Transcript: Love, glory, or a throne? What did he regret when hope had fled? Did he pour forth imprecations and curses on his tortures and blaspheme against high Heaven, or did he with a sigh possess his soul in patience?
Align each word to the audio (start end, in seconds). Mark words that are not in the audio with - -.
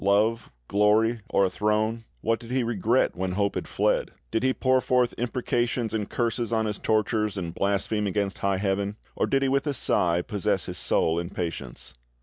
Love, 0.03 0.49
glory, 0.67 1.19
or 1.29 1.45
a 1.45 1.49
throne? 1.51 2.03
What 2.21 2.39
did 2.39 2.49
he 2.49 2.63
regret 2.63 3.15
when 3.15 3.33
hope 3.33 3.53
had 3.53 3.67
fled? 3.67 4.09
Did 4.31 4.41
he 4.41 4.51
pour 4.51 4.81
forth 4.81 5.13
imprecations 5.15 5.93
and 5.93 6.09
curses 6.09 6.51
on 6.51 6.65
his 6.65 6.79
tortures 6.79 7.37
and 7.37 7.53
blaspheme 7.53 8.07
against 8.07 8.39
high 8.39 8.57
Heaven, 8.57 8.95
or 9.15 9.27
did 9.27 9.43
he 9.43 9.47
with 9.47 9.67
a 9.67 9.75
sigh 9.75 10.23
possess 10.23 10.65
his 10.65 10.79
soul 10.79 11.19
in 11.19 11.29
patience? 11.29 11.93